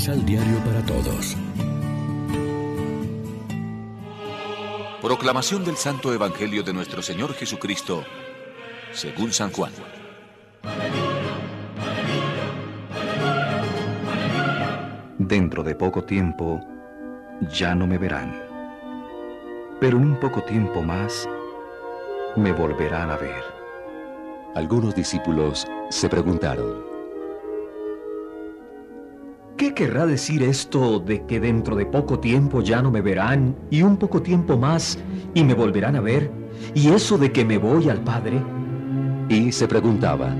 Misal 0.00 0.24
Diario 0.24 0.56
para 0.64 0.80
Todos. 0.86 1.36
Proclamación 5.02 5.62
del 5.62 5.76
Santo 5.76 6.14
Evangelio 6.14 6.62
de 6.62 6.72
nuestro 6.72 7.02
Señor 7.02 7.34
Jesucristo, 7.34 8.02
según 8.92 9.30
San 9.30 9.52
Juan. 9.52 9.72
Dentro 15.18 15.62
de 15.62 15.74
poco 15.74 16.02
tiempo 16.02 16.66
ya 17.52 17.74
no 17.74 17.86
me 17.86 17.98
verán, 17.98 18.42
pero 19.80 19.98
en 19.98 20.04
un 20.04 20.18
poco 20.18 20.42
tiempo 20.44 20.80
más 20.80 21.28
me 22.36 22.52
volverán 22.52 23.10
a 23.10 23.18
ver. 23.18 23.44
Algunos 24.54 24.94
discípulos 24.94 25.68
se 25.90 26.08
preguntaron, 26.08 26.89
¿Qué 29.60 29.74
querrá 29.74 30.06
decir 30.06 30.42
esto 30.42 31.00
de 31.00 31.26
que 31.26 31.38
dentro 31.38 31.76
de 31.76 31.84
poco 31.84 32.18
tiempo 32.18 32.62
ya 32.62 32.80
no 32.80 32.90
me 32.90 33.02
verán 33.02 33.54
y 33.68 33.82
un 33.82 33.98
poco 33.98 34.22
tiempo 34.22 34.56
más 34.56 34.98
y 35.34 35.44
me 35.44 35.52
volverán 35.52 35.96
a 35.96 36.00
ver? 36.00 36.30
¿Y 36.72 36.88
eso 36.88 37.18
de 37.18 37.30
que 37.30 37.44
me 37.44 37.58
voy 37.58 37.90
al 37.90 38.00
Padre? 38.00 38.42
Y 39.28 39.52
se 39.52 39.68
preguntaba, 39.68 40.34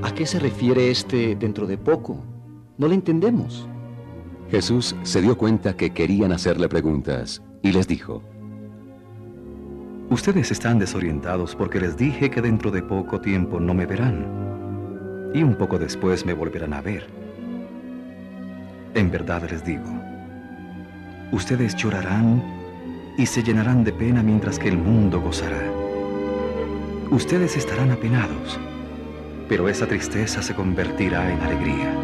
¿a 0.00 0.14
qué 0.14 0.26
se 0.26 0.38
refiere 0.38 0.92
este 0.92 1.34
dentro 1.34 1.66
de 1.66 1.76
poco? 1.76 2.24
No 2.78 2.86
le 2.86 2.94
entendemos. 2.94 3.68
Jesús 4.48 4.94
se 5.02 5.20
dio 5.20 5.36
cuenta 5.36 5.76
que 5.76 5.90
querían 5.90 6.30
hacerle 6.30 6.68
preguntas 6.68 7.42
y 7.62 7.72
les 7.72 7.88
dijo, 7.88 8.22
Ustedes 10.08 10.52
están 10.52 10.78
desorientados 10.78 11.56
porque 11.56 11.80
les 11.80 11.96
dije 11.96 12.30
que 12.30 12.42
dentro 12.42 12.70
de 12.70 12.84
poco 12.84 13.20
tiempo 13.20 13.58
no 13.58 13.74
me 13.74 13.86
verán 13.86 15.32
y 15.34 15.42
un 15.42 15.56
poco 15.56 15.80
después 15.80 16.24
me 16.24 16.32
volverán 16.32 16.74
a 16.74 16.80
ver. 16.80 17.21
En 18.94 19.10
verdad 19.10 19.48
les 19.50 19.64
digo, 19.64 19.90
ustedes 21.32 21.74
llorarán 21.76 22.42
y 23.16 23.24
se 23.24 23.42
llenarán 23.42 23.84
de 23.84 23.92
pena 23.92 24.22
mientras 24.22 24.58
que 24.58 24.68
el 24.68 24.76
mundo 24.76 25.20
gozará. 25.20 25.62
Ustedes 27.10 27.56
estarán 27.56 27.90
apenados, 27.90 28.60
pero 29.48 29.68
esa 29.68 29.86
tristeza 29.86 30.42
se 30.42 30.54
convertirá 30.54 31.32
en 31.32 31.40
alegría. 31.40 31.94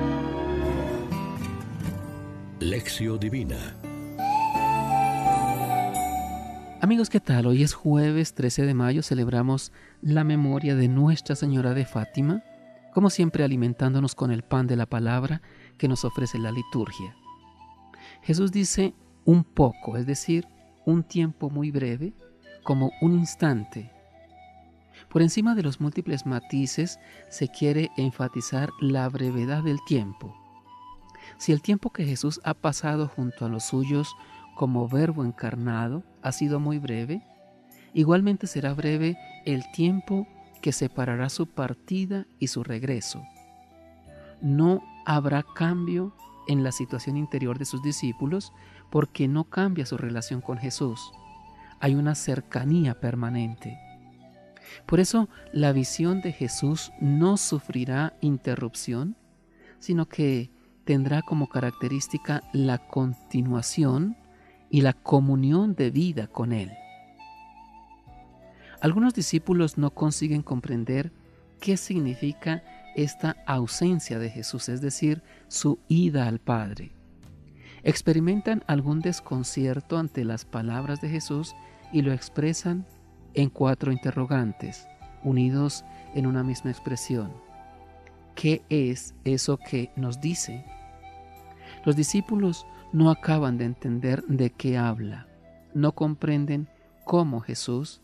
Lección 2.61 3.19
Divina 3.19 3.77
Amigos, 6.81 7.11
¿qué 7.11 7.21
tal? 7.21 7.47
Hoy 7.47 7.65
es 7.65 7.75
jueves 7.75 8.33
13 8.33 8.65
de 8.65 8.73
mayo, 8.73 9.03
celebramos 9.03 9.73
la 10.01 10.25
memoria 10.25 10.75
de 10.75 10.89
Nuestra 10.89 11.37
Señora 11.37 11.75
de 11.75 11.85
Fátima, 11.85 12.43
como 12.95 13.11
siempre 13.11 13.45
alimentándonos 13.45 14.15
con 14.15 14.31
el 14.31 14.43
pan 14.43 14.67
de 14.67 14.77
la 14.77 14.87
palabra 14.87 15.43
que 15.79 15.89
nos 15.89 16.05
ofrece 16.05 16.39
la 16.39 16.53
liturgia. 16.53 17.15
Jesús 18.23 18.53
dice 18.53 18.95
un 19.25 19.45
poco, 19.45 19.97
es 19.97 20.07
decir, 20.07 20.47
un 20.85 21.03
tiempo 21.05 21.51
muy 21.51 21.71
breve, 21.71 22.15
como 22.65 22.91
un 23.01 23.15
instante. 23.15 23.91
Por 25.09 25.23
encima 25.23 25.55
de 25.55 25.63
los 25.63 25.81
múltiples 25.81 26.27
matices 26.27 26.99
se 27.31 27.49
quiere 27.49 27.91
enfatizar 27.97 28.71
la 28.81 29.09
brevedad 29.09 29.63
del 29.63 29.79
tiempo. 29.87 30.35
Si 31.39 31.53
el 31.53 31.63
tiempo 31.63 31.91
que 31.91 32.05
Jesús 32.05 32.41
ha 32.45 32.55
pasado 32.55 33.09
junto 33.09 33.45
a 33.45 33.49
los 33.49 33.65
suyos 33.65 34.15
como 34.57 34.89
verbo 34.89 35.25
encarnado 35.25 36.03
ha 36.23 36.33
sido 36.33 36.59
muy 36.59 36.79
breve, 36.79 37.23
igualmente 37.95 38.47
será 38.47 38.75
breve 38.75 39.17
el 39.45 39.71
tiempo 39.73 40.27
que 40.61 40.73
separará 40.73 41.29
su 41.29 41.47
partida 41.47 42.27
y 42.39 42.49
su 42.49 42.65
regreso. 42.65 43.23
No 44.41 44.83
habrá 45.09 45.43
cambio 45.43 46.13
en 46.49 46.63
la 46.63 46.71
situación 46.71 47.17
interior 47.17 47.59
de 47.59 47.65
sus 47.65 47.83
discípulos 47.83 48.53
porque 48.91 49.27
no 49.27 49.45
cambia 49.45 49.87
su 49.87 49.97
relación 49.97 50.43
con 50.43 50.59
Jesús. 50.59 51.13
Hay 51.81 51.95
una 51.95 52.15
cercanía 52.15 53.01
permanente. 53.01 53.79
Por 54.85 55.01
eso 55.01 55.31
la 55.51 55.73
visión 55.73 56.21
de 56.21 56.33
Jesús 56.33 56.93
no 57.01 57.39
sufrirá 57.39 58.19
interrupción, 58.21 59.17
sino 59.79 60.07
que 60.11 60.51
tendrá 60.85 61.23
como 61.23 61.49
característica 61.49 62.43
la 62.53 62.77
continuación 62.77 64.15
y 64.69 64.83
la 64.83 64.93
comunión 64.93 65.75
de 65.75 65.91
vida 65.91 66.27
con 66.27 66.53
Él. 66.53 66.71
Algunos 68.83 69.15
discípulos 69.15 69.79
no 69.79 69.89
consiguen 69.89 70.43
comprender 70.43 71.13
qué 71.63 71.79
significa 71.79 72.63
esta 72.99 73.37
ausencia 73.47 74.19
de 74.19 74.29
Jesús, 74.29 74.69
es 74.69 74.81
decir, 74.81 75.23
su 75.47 75.79
ida 75.87 76.27
al 76.27 76.41
Padre. 76.41 76.91
Experimentan 77.85 78.65
algún 78.67 79.01
desconcierto 79.01 79.99
ante 79.99 80.25
las 80.25 80.45
palabras 80.45 81.01
de 81.01 81.09
Jesús 81.09 81.55
y 81.93 82.03
lo 82.03 82.13
expresan 82.13 82.87
en 83.35 83.51
cuatro 83.51 83.93
interrogantes, 83.93 84.89
unidos 85.23 85.85
en 86.17 86.27
una 86.27 86.43
misma 86.43 86.73
expresión. 86.73 87.33
¿Qué 88.35 88.63
es 88.69 89.15
eso 89.23 89.59
que 89.59 89.93
nos 89.95 90.21
dice? 90.21 90.65
Los 91.85 91.95
discípulos 91.95 92.67
no 92.93 93.11
acaban 93.11 93.59
de 93.59 93.67
entender 93.67 94.25
de 94.25 94.51
qué 94.51 94.77
habla, 94.77 95.29
no 95.73 95.93
comprenden 95.93 96.69
cómo 97.05 97.41
Jesús, 97.41 98.01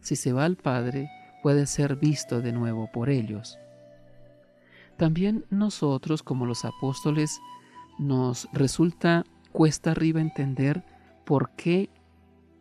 si 0.00 0.16
se 0.16 0.32
va 0.32 0.46
al 0.46 0.56
Padre, 0.56 1.08
puede 1.44 1.66
ser 1.66 1.94
visto 1.94 2.40
de 2.40 2.50
nuevo 2.50 2.90
por 2.90 3.08
ellos. 3.08 3.60
También 4.96 5.44
nosotros 5.50 6.22
como 6.22 6.46
los 6.46 6.64
apóstoles 6.64 7.40
nos 7.98 8.48
resulta 8.52 9.24
cuesta 9.52 9.92
arriba 9.92 10.20
entender 10.20 10.84
por 11.24 11.50
qué 11.50 11.90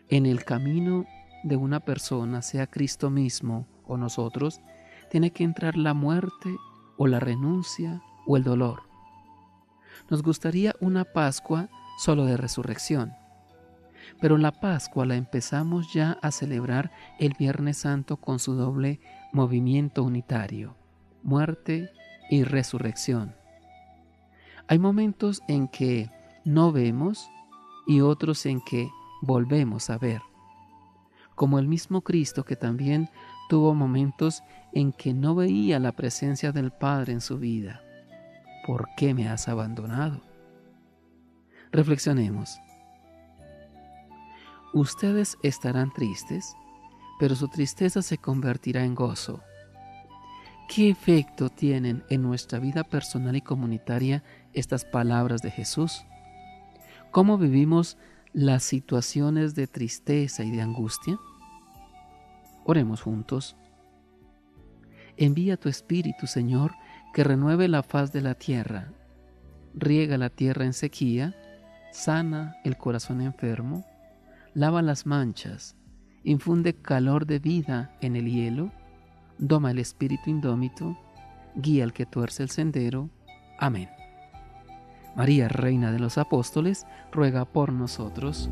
en 0.09 0.25
el 0.25 0.43
camino 0.43 1.05
de 1.43 1.55
una 1.55 1.79
persona, 1.79 2.41
sea 2.41 2.67
Cristo 2.67 3.09
mismo 3.09 3.65
o 3.85 3.97
nosotros, 3.97 4.61
tiene 5.09 5.31
que 5.31 5.43
entrar 5.43 5.77
la 5.77 5.93
muerte 5.93 6.55
o 6.97 7.07
la 7.07 7.19
renuncia 7.19 8.01
o 8.27 8.37
el 8.37 8.43
dolor. 8.43 8.83
Nos 10.09 10.21
gustaría 10.21 10.75
una 10.79 11.05
Pascua 11.05 11.69
solo 11.97 12.25
de 12.25 12.37
resurrección, 12.37 13.13
pero 14.19 14.37
la 14.37 14.51
Pascua 14.51 15.05
la 15.05 15.15
empezamos 15.15 15.93
ya 15.93 16.17
a 16.21 16.31
celebrar 16.31 16.91
el 17.19 17.33
Viernes 17.37 17.77
Santo 17.77 18.17
con 18.17 18.39
su 18.39 18.53
doble 18.53 18.99
movimiento 19.31 20.03
unitario, 20.03 20.75
muerte 21.23 21.91
y 22.31 22.43
resurrección. 22.43 23.35
Hay 24.67 24.79
momentos 24.79 25.43
en 25.47 25.67
que 25.67 26.09
no 26.45 26.71
vemos 26.71 27.29
y 27.85 28.01
otros 28.01 28.45
en 28.47 28.61
que 28.61 28.89
volvemos 29.21 29.89
a 29.91 29.97
ver. 29.97 30.21
Como 31.35 31.59
el 31.59 31.67
mismo 31.67 32.01
Cristo 32.01 32.45
que 32.45 32.55
también 32.55 33.09
tuvo 33.49 33.75
momentos 33.75 34.43
en 34.71 34.93
que 34.93 35.13
no 35.13 35.35
veía 35.35 35.77
la 35.79 35.91
presencia 35.91 36.53
del 36.53 36.71
Padre 36.71 37.11
en 37.11 37.21
su 37.21 37.37
vida. 37.37 37.81
¿Por 38.65 38.87
qué 38.95 39.13
me 39.13 39.27
has 39.27 39.49
abandonado? 39.49 40.21
Reflexionemos. 41.73 42.57
Ustedes 44.73 45.37
estarán 45.43 45.91
tristes, 45.91 46.55
pero 47.19 47.35
su 47.35 47.49
tristeza 47.49 48.01
se 48.01 48.17
convertirá 48.17 48.85
en 48.85 48.95
gozo. 48.95 49.41
¿Qué 50.73 50.89
efecto 50.89 51.49
tienen 51.49 52.01
en 52.09 52.21
nuestra 52.21 52.57
vida 52.57 52.85
personal 52.85 53.35
y 53.35 53.41
comunitaria 53.41 54.23
estas 54.53 54.85
palabras 54.85 55.41
de 55.41 55.51
Jesús? 55.51 56.05
¿Cómo 57.11 57.37
vivimos 57.37 57.97
las 58.31 58.63
situaciones 58.63 59.53
de 59.53 59.67
tristeza 59.67 60.45
y 60.45 60.51
de 60.51 60.61
angustia? 60.61 61.19
Oremos 62.63 63.01
juntos. 63.01 63.57
Envía 65.17 65.57
tu 65.57 65.67
Espíritu, 65.67 66.25
Señor, 66.25 66.71
que 67.13 67.25
renueve 67.25 67.67
la 67.67 67.83
faz 67.83 68.13
de 68.13 68.21
la 68.21 68.35
tierra, 68.35 68.93
riega 69.73 70.17
la 70.17 70.29
tierra 70.29 70.63
en 70.63 70.71
sequía, 70.71 71.35
sana 71.91 72.55
el 72.63 72.77
corazón 72.77 73.19
enfermo, 73.19 73.85
lava 74.53 74.81
las 74.81 75.05
manchas, 75.05 75.75
infunde 76.23 76.75
calor 76.75 77.25
de 77.25 77.39
vida 77.39 77.93
en 77.99 78.15
el 78.15 78.31
hielo, 78.31 78.71
doma 79.41 79.71
el 79.71 79.79
espíritu 79.79 80.29
indómito, 80.29 80.97
guía 81.55 81.83
al 81.83 81.91
que 81.91 82.05
tuerce 82.05 82.43
el 82.43 82.49
sendero. 82.49 83.09
Amén. 83.59 83.89
María, 85.17 85.49
Reina 85.49 85.91
de 85.91 85.99
los 85.99 86.17
Apóstoles, 86.17 86.85
ruega 87.11 87.43
por 87.43 87.73
nosotros. 87.73 88.49